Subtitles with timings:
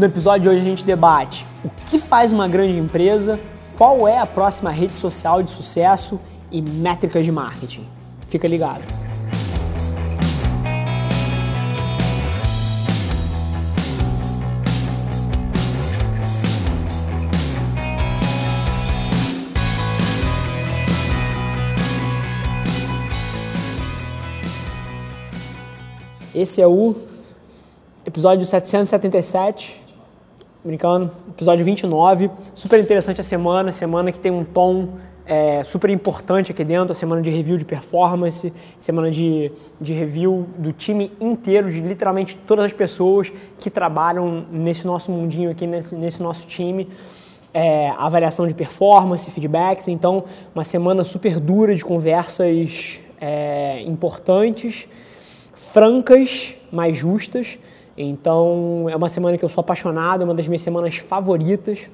[0.00, 3.38] No episódio de hoje a gente debate o que faz uma grande empresa,
[3.76, 6.18] qual é a próxima rede social de sucesso
[6.50, 7.86] e métricas de marketing.
[8.26, 8.82] Fica ligado.
[26.34, 26.96] Esse é o
[28.06, 29.89] episódio 777
[30.62, 34.90] brincando, episódio 29, super interessante a semana, semana que tem um tom
[35.24, 39.50] é, super importante aqui dentro, semana de review de performance, semana de,
[39.80, 45.50] de review do time inteiro, de literalmente todas as pessoas que trabalham nesse nosso mundinho
[45.50, 46.88] aqui, nesse, nesse nosso time.
[47.54, 54.86] É, avaliação de performance, feedbacks, então uma semana super dura de conversas é, importantes,
[55.54, 57.58] francas, mais justas.
[58.02, 61.86] Então, é uma semana que eu sou apaixonado, é uma das minhas semanas favoritas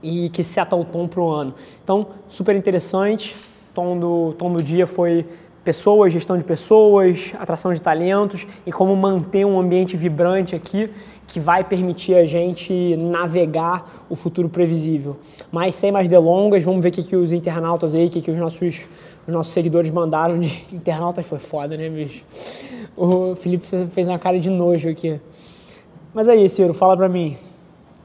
[0.00, 1.54] e que seta o tom para o ano.
[1.82, 3.34] Então, super interessante.
[3.74, 5.26] Tom do, tom do dia foi
[5.64, 10.90] pessoas, gestão de pessoas, atração de talentos e como manter um ambiente vibrante aqui
[11.26, 15.16] que vai permitir a gente navegar o futuro previsível.
[15.50, 18.30] Mas sem mais delongas, vamos ver o que, que os internautas aí, o que, que
[18.30, 18.82] os nossos,
[19.26, 22.22] os nossos seguidores mandaram de internautas foi foda, né, bicho?
[22.96, 25.20] O Felipe fez uma cara de nojo aqui.
[26.12, 27.36] Mas aí, Ciro, fala pra mim.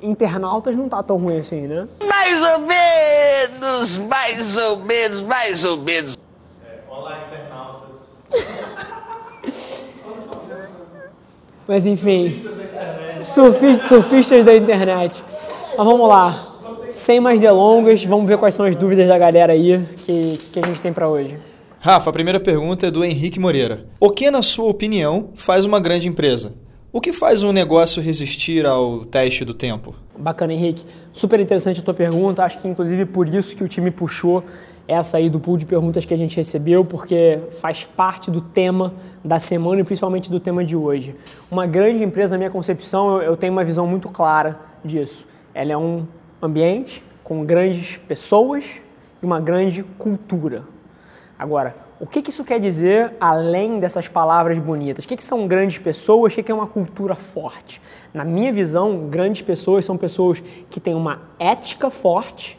[0.02, 1.88] Internautas não tá tão ruim assim, né?
[2.08, 6.18] Mais ou menos, mais ou menos, mais ou menos.
[6.66, 8.10] É, olá, internautas.
[11.68, 12.34] Mas enfim.
[13.22, 15.22] Surfistas, surfistas da internet.
[15.78, 16.49] Mas vamos lá.
[16.92, 20.66] Sem mais delongas, vamos ver quais são as dúvidas da galera aí que, que a
[20.66, 21.38] gente tem para hoje.
[21.80, 23.86] Rafa, a primeira pergunta é do Henrique Moreira.
[24.00, 26.54] O que, na sua opinião, faz uma grande empresa?
[26.92, 29.94] O que faz um negócio resistir ao teste do tempo?
[30.18, 30.84] Bacana, Henrique.
[31.14, 32.44] Super interessante a tua pergunta.
[32.44, 34.44] Acho que inclusive por isso que o time puxou
[34.88, 38.92] essa aí do pool de perguntas que a gente recebeu, porque faz parte do tema
[39.24, 41.16] da semana e principalmente do tema de hoje.
[41.52, 45.28] Uma grande empresa, na minha concepção, eu tenho uma visão muito clara disso.
[45.54, 46.08] Ela é um
[46.42, 48.82] ambiente com grandes pessoas
[49.22, 50.64] e uma grande cultura.
[51.38, 55.04] Agora, o que, isso quer dizer além dessas palavras bonitas?
[55.04, 56.32] O que, que são grandes pessoas?
[56.32, 57.82] O que, que é uma cultura forte?
[58.14, 62.58] Na minha visão, grandes pessoas são pessoas que têm uma ética forte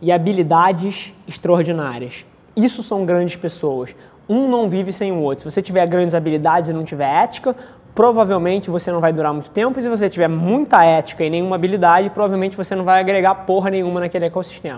[0.00, 2.24] e habilidades extraordinárias.
[2.54, 3.94] Isso são grandes pessoas.
[4.28, 5.40] Um não vive sem o outro.
[5.40, 7.56] Se você tiver grandes habilidades e não tiver ética,
[7.96, 9.76] provavelmente você não vai durar muito tempo.
[9.78, 13.70] E se você tiver muita ética e nenhuma habilidade, provavelmente você não vai agregar porra
[13.70, 14.76] nenhuma naquele ecossistema.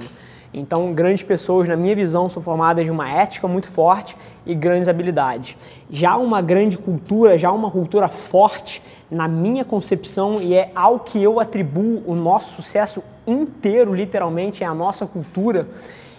[0.55, 4.89] Então, grandes pessoas, na minha visão, são formadas de uma ética muito forte e grandes
[4.89, 5.59] habilidades.
[5.91, 8.81] Já uma grande cultura, já uma cultura forte,
[9.11, 14.67] na minha concepção, e é ao que eu atribuo o nosso sucesso inteiro, literalmente, é
[14.67, 15.69] a nossa cultura.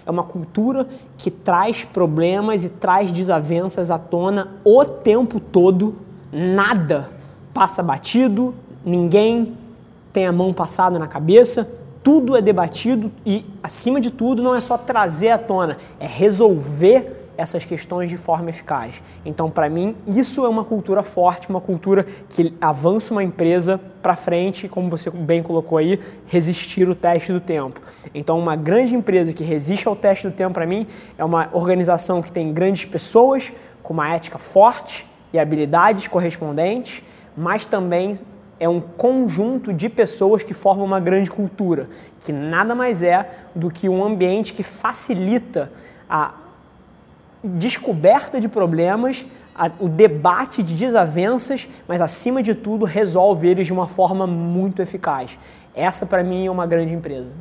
[0.06, 0.86] É uma cultura
[1.18, 6.09] que traz problemas e traz desavenças à tona o tempo todo.
[6.32, 7.10] Nada
[7.54, 8.54] passa batido,
[8.86, 9.58] ninguém
[10.14, 11.70] tem a mão passada na cabeça,
[12.04, 17.18] tudo é debatido e, acima de tudo, não é só trazer à tona, é resolver
[17.40, 19.02] essas questões de forma eficaz.
[19.26, 24.16] Então, para mim, isso é uma cultura forte, uma cultura que avança uma empresa para
[24.16, 27.80] frente, como você bem colocou aí, resistir o teste do tempo.
[28.14, 30.86] Então, uma grande empresa que resiste ao teste do tempo, para mim,
[31.18, 37.04] é uma organização que tem grandes pessoas com uma ética forte e habilidades correspondentes,
[37.36, 38.18] mas também
[38.60, 41.88] é um conjunto de pessoas que formam uma grande cultura,
[42.22, 45.72] que nada mais é do que um ambiente que facilita
[46.10, 46.34] a
[47.44, 53.74] descoberta de problemas, a, o debate de desavenças, mas acima de tudo resolve eles de
[53.74, 55.40] uma forma muito eficaz.
[55.74, 57.32] Essa para mim é uma grande empresa.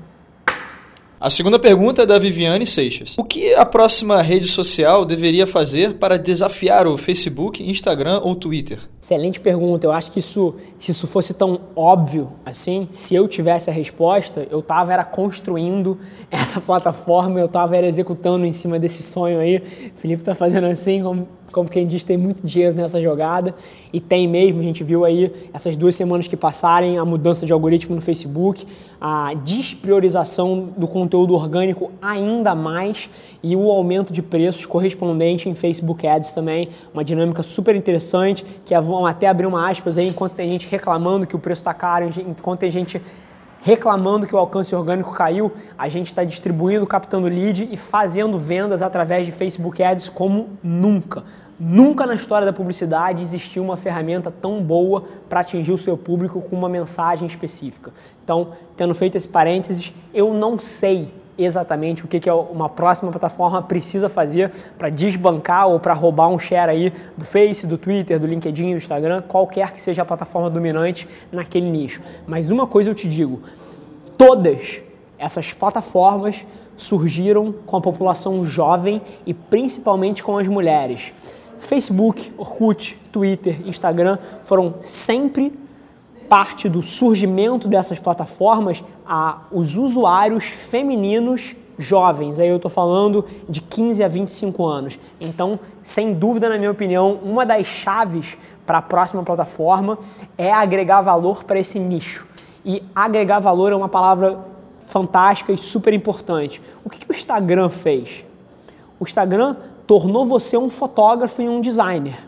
[1.20, 3.16] A segunda pergunta é da Viviane Seixas.
[3.18, 8.78] O que a próxima rede social deveria fazer para desafiar o Facebook, Instagram ou Twitter?
[9.02, 9.84] Excelente pergunta.
[9.84, 14.46] Eu acho que isso, se isso fosse tão óbvio assim, se eu tivesse a resposta,
[14.48, 15.98] eu estava era construindo
[16.30, 19.56] essa plataforma, eu estava era executando em cima desse sonho aí.
[19.56, 23.54] O Felipe está fazendo assim, como como quem diz, tem muito dinheiro nessa jogada
[23.90, 24.60] e tem mesmo.
[24.60, 28.66] A gente viu aí essas duas semanas que passarem a mudança de algoritmo no Facebook,
[29.00, 33.08] a despriorização do conteúdo orgânico ainda mais
[33.42, 36.68] e o aumento de preços correspondente em Facebook Ads também.
[36.92, 41.26] Uma dinâmica super interessante que vão até abrir uma aspas aí enquanto tem gente reclamando
[41.26, 43.00] que o preço está caro, enquanto tem gente
[43.60, 48.82] reclamando que o alcance orgânico caiu, a gente está distribuindo, captando lead e fazendo vendas
[48.82, 51.24] através de Facebook Ads como nunca.
[51.60, 56.40] Nunca na história da publicidade existiu uma ferramenta tão boa para atingir o seu público
[56.40, 57.92] com uma mensagem específica.
[58.22, 64.08] Então, tendo feito esse parênteses, eu não sei exatamente o que, uma próxima plataforma precisa
[64.08, 68.72] fazer para desbancar ou para roubar um share aí do Face, do Twitter, do LinkedIn,
[68.72, 72.02] do Instagram, qualquer que seja a plataforma dominante naquele nicho.
[72.26, 73.40] Mas uma coisa eu te digo,
[74.16, 74.80] todas
[75.18, 76.44] essas plataformas
[76.76, 81.12] surgiram com a população jovem e principalmente com as mulheres.
[81.58, 85.52] Facebook, Orkut, Twitter, Instagram foram sempre
[86.28, 92.38] parte do surgimento dessas plataformas a os usuários femininos jovens.
[92.38, 94.98] Aí eu estou falando de 15 a 25 anos.
[95.20, 99.98] Então, sem dúvida, na minha opinião, uma das chaves para a próxima plataforma
[100.36, 102.26] é agregar valor para esse nicho.
[102.64, 104.38] E agregar valor é uma palavra
[104.86, 106.60] fantástica e super importante.
[106.84, 108.24] O que, que o Instagram fez?
[108.98, 109.56] O Instagram
[109.88, 112.18] tornou você um fotógrafo e um designer.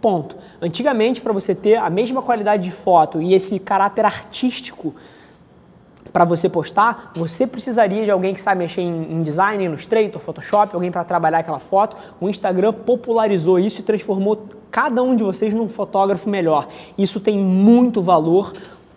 [0.00, 0.36] Ponto.
[0.62, 4.94] Antigamente, para você ter a mesma qualidade de foto e esse caráter artístico
[6.12, 10.92] para você postar, você precisaria de alguém que sabe mexer em, design, Illustrator, Photoshop, alguém
[10.92, 11.96] para trabalhar aquela foto.
[12.20, 16.68] O Instagram popularizou isso e transformou cada um de vocês num fotógrafo melhor.
[16.96, 18.52] Isso tem muito valor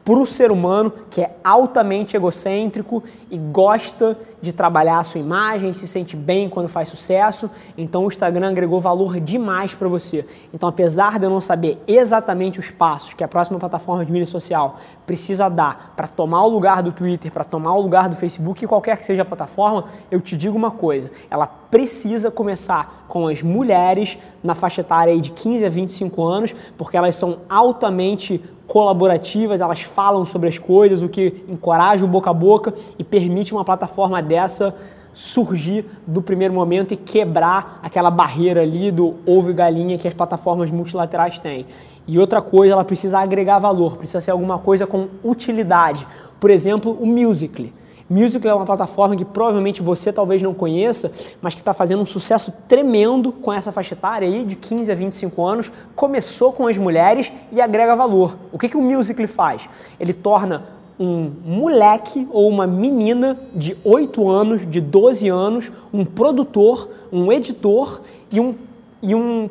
[0.06, 5.74] para o ser humano que é altamente egocêntrico e gosta de trabalhar a sua imagem,
[5.74, 7.50] se sente bem quando faz sucesso.
[7.78, 10.26] Então o Instagram agregou valor demais para você.
[10.54, 14.28] Então, apesar de eu não saber exatamente os passos que a próxima plataforma de mídia
[14.28, 18.66] social precisa dar para tomar o lugar do Twitter, para tomar o lugar do Facebook,
[18.68, 23.42] qualquer que seja a plataforma, eu te digo uma coisa: ela precisa começar com as
[23.42, 29.82] mulheres na faixa etária de 15 a 25 anos, porque elas são altamente colaborativas, elas
[29.82, 34.22] falam sobre as coisas, o que encoraja o boca a boca e permite uma plataforma
[34.30, 34.74] dessa
[35.14, 40.14] surgir do primeiro momento e quebrar aquela barreira ali do ovo e galinha que as
[40.14, 41.66] plataformas multilaterais têm.
[42.08, 46.08] E outra coisa, ela precisa agregar valor, precisa ser alguma coisa com utilidade.
[46.40, 47.74] Por exemplo, o Musical.ly.
[48.10, 52.06] Musical é uma plataforma que provavelmente você talvez não conheça, mas que está fazendo um
[52.06, 55.72] sucesso tremendo com essa faixa etária aí, de 15 a 25 anos.
[55.96, 58.36] Começou com as mulheres e agrega valor.
[58.52, 59.70] O que, que o Musical faz?
[60.00, 66.90] Ele torna um moleque ou uma menina de 8 anos, de 12 anos, um produtor,
[67.12, 68.02] um editor
[68.32, 68.56] e um,
[69.02, 69.50] e um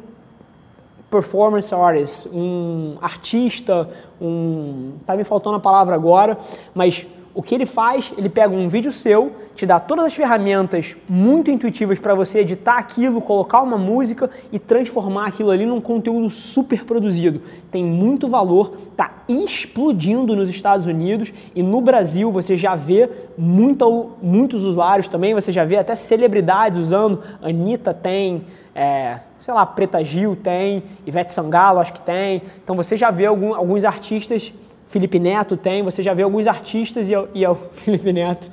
[1.10, 3.88] performance artist, um artista,
[4.20, 4.92] um.
[5.06, 6.38] tá me faltando a palavra agora,
[6.74, 7.06] mas
[7.38, 8.12] o que ele faz?
[8.18, 12.78] Ele pega um vídeo seu, te dá todas as ferramentas muito intuitivas para você editar
[12.78, 17.40] aquilo, colocar uma música e transformar aquilo ali num conteúdo super produzido.
[17.70, 23.08] Tem muito valor, tá explodindo nos Estados Unidos e no Brasil você já vê
[23.38, 27.22] muito, muitos usuários também, você já vê até celebridades usando.
[27.40, 28.42] Anitta tem,
[28.74, 32.42] é, sei lá, Preta Gil tem, Ivete Sangalo acho que tem.
[32.64, 34.52] Então você já vê algum, alguns artistas
[34.88, 38.50] Felipe Neto tem, você já vê alguns artistas e, e o Felipe Neto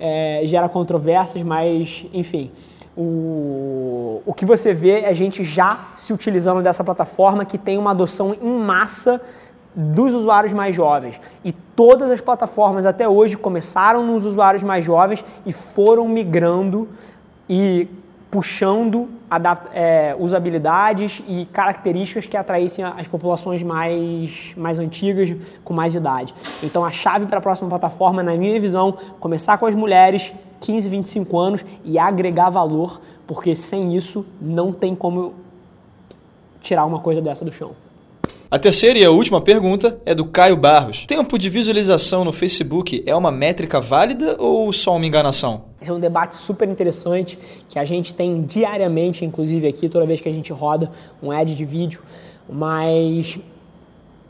[0.00, 2.50] é, gera controvérsias, mas enfim.
[2.96, 7.76] O, o que você vê é a gente já se utilizando dessa plataforma que tem
[7.76, 9.20] uma adoção em massa
[9.74, 11.20] dos usuários mais jovens.
[11.44, 16.88] E todas as plataformas até hoje começaram nos usuários mais jovens e foram migrando
[17.46, 17.86] e
[18.36, 19.08] puxando
[19.72, 26.34] é, usabilidades e características que atraíssem as populações mais, mais antigas, com mais idade.
[26.62, 30.86] Então a chave para a próxima plataforma, na minha visão, começar com as mulheres 15,
[30.86, 35.32] 25 anos e agregar valor, porque sem isso não tem como
[36.60, 37.85] tirar uma coisa dessa do chão.
[38.48, 41.04] A terceira e a última pergunta é do Caio Barros.
[41.04, 45.64] Tempo de visualização no Facebook é uma métrica válida ou só uma enganação?
[45.82, 47.36] Esse é um debate super interessante
[47.68, 51.56] que a gente tem diariamente, inclusive aqui, toda vez que a gente roda um ad
[51.56, 52.02] de vídeo.
[52.48, 53.36] Mas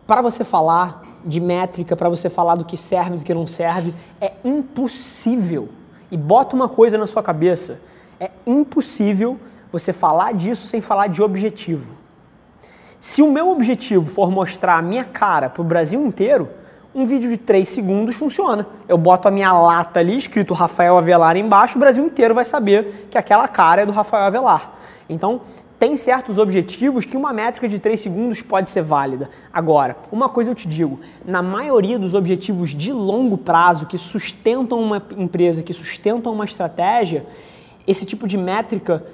[0.06, 3.46] para você falar de métrica, para você falar do que serve e do que não
[3.46, 5.68] serve, é impossível
[6.10, 7.82] E bota uma coisa na sua cabeça:
[8.18, 9.38] é impossível
[9.70, 12.05] você falar disso sem falar de objetivo.
[13.00, 16.48] Se o meu objetivo for mostrar a minha cara para o Brasil inteiro,
[16.94, 18.66] um vídeo de 3 segundos funciona.
[18.88, 23.06] Eu boto a minha lata ali, escrito Rafael Avelar embaixo, o Brasil inteiro vai saber
[23.10, 24.72] que aquela cara é do Rafael Avelar.
[25.08, 25.42] Então,
[25.78, 29.28] tem certos objetivos que uma métrica de 3 segundos pode ser válida.
[29.52, 34.80] Agora, uma coisa eu te digo: na maioria dos objetivos de longo prazo que sustentam
[34.80, 37.26] uma empresa, que sustentam uma estratégia,
[37.86, 39.04] esse tipo de métrica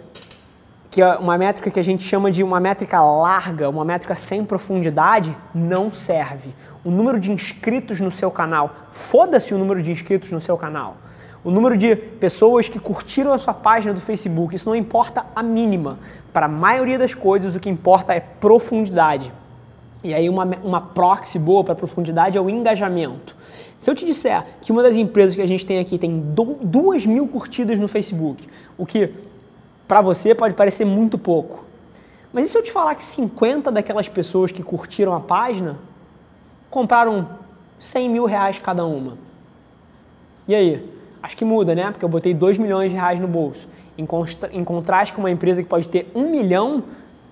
[0.92, 4.44] que é uma métrica que a gente chama de uma métrica larga, uma métrica sem
[4.44, 6.50] profundidade, não serve.
[6.84, 10.98] O número de inscritos no seu canal, foda-se o número de inscritos no seu canal.
[11.42, 15.42] O número de pessoas que curtiram a sua página do Facebook, isso não importa a
[15.42, 15.98] mínima.
[16.30, 19.32] Para a maioria das coisas, o que importa é profundidade.
[20.04, 23.34] E aí, uma, uma proxy boa para profundidade é o engajamento.
[23.78, 26.58] Se eu te disser que uma das empresas que a gente tem aqui tem do,
[26.60, 28.46] duas mil curtidas no Facebook,
[28.76, 29.31] o que
[29.86, 31.64] para você pode parecer muito pouco.
[32.32, 35.78] Mas e se eu te falar que 50 daquelas pessoas que curtiram a página
[36.70, 37.28] compraram
[37.78, 39.18] 100 mil reais cada uma?
[40.48, 40.90] E aí?
[41.22, 41.90] Acho que muda, né?
[41.90, 43.68] Porque eu botei 2 milhões de reais no bolso.
[43.96, 44.08] Em,
[44.52, 46.82] em contraste com uma empresa que pode ter 1 milhão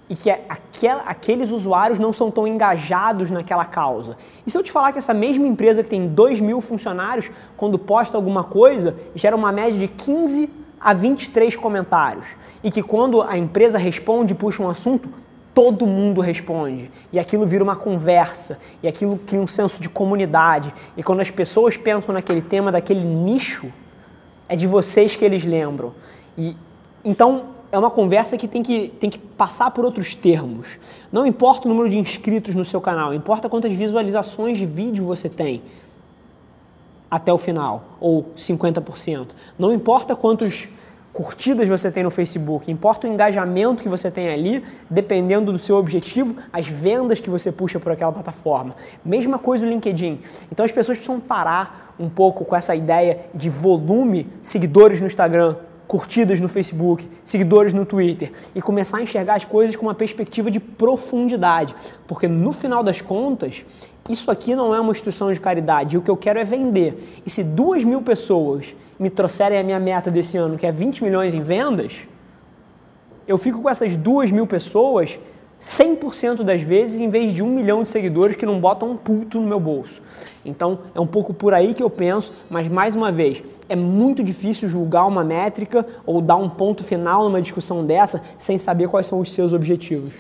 [0.09, 4.17] e que é aquela, aqueles usuários não são tão engajados naquela causa.
[4.47, 7.79] E se eu te falar que essa mesma empresa que tem 2 mil funcionários, quando
[7.79, 10.51] posta alguma coisa, gera uma média de 15
[10.81, 12.27] a 23 comentários
[12.65, 15.11] e que quando a empresa responde, puxa um assunto,
[15.55, 16.91] todo mundo responde.
[17.13, 20.73] E aquilo vira uma conversa, e aquilo cria um senso de comunidade.
[20.97, 23.71] E quando as pessoas pensam naquele tema, daquele nicho,
[24.49, 25.93] é de vocês que eles lembram.
[26.39, 26.57] E
[27.05, 30.79] então é uma conversa que tem que, tem que passar por outros termos.
[31.13, 35.29] Não importa o número de inscritos no seu canal, importa quantas visualizações de vídeo você
[35.29, 35.63] tem
[37.11, 39.29] até o final, ou 50%.
[39.59, 40.69] Não importa quantos
[41.13, 45.77] curtidas você tem no Facebook, importa o engajamento que você tem ali, dependendo do seu
[45.77, 48.77] objetivo, as vendas que você puxa por aquela plataforma.
[49.05, 50.21] Mesma coisa no LinkedIn.
[50.53, 55.57] Então as pessoas precisam parar um pouco com essa ideia de volume, seguidores no Instagram,
[55.91, 60.49] curtidas no Facebook, seguidores no Twitter e começar a enxergar as coisas com uma perspectiva
[60.49, 61.75] de profundidade,
[62.07, 63.65] porque no final das contas
[64.09, 67.21] isso aqui não é uma instituição de caridade, o que eu quero é vender.
[67.27, 71.03] E se duas mil pessoas me trouxerem a minha meta desse ano, que é 20
[71.03, 71.93] milhões em vendas,
[73.27, 75.19] eu fico com essas duas mil pessoas
[75.61, 79.39] 100% das vezes em vez de um milhão de seguidores que não botam um puto
[79.39, 80.01] no meu bolso.
[80.45, 84.25] Então é um pouco por aí que eu penso, mas mais uma vez, é muito
[84.25, 89.07] difícil julgar uma métrica ou dar um ponto final numa discussão dessa sem saber quais
[89.07, 90.13] são os seus objetivos.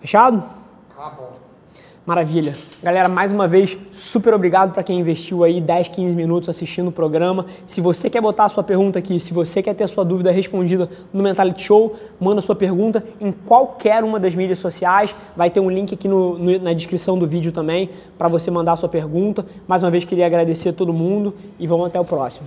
[0.00, 0.42] Fechado?
[0.94, 1.33] Tá bom.
[2.06, 2.54] Maravilha.
[2.82, 6.92] Galera, mais uma vez, super obrigado para quem investiu aí 10, 15 minutos assistindo o
[6.92, 7.46] programa.
[7.66, 10.30] Se você quer botar a sua pergunta aqui, se você quer ter a sua dúvida
[10.30, 15.14] respondida no Mentality Show, manda sua pergunta em qualquer uma das mídias sociais.
[15.34, 18.72] Vai ter um link aqui no, no, na descrição do vídeo também para você mandar
[18.72, 19.46] a sua pergunta.
[19.66, 22.46] Mais uma vez, queria agradecer a todo mundo e vamos até o próximo.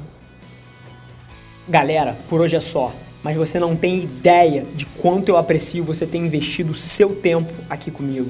[1.67, 2.91] Galera, por hoje é só.
[3.23, 7.51] Mas você não tem ideia de quanto eu aprecio você ter investido o seu tempo
[7.67, 8.29] aqui comigo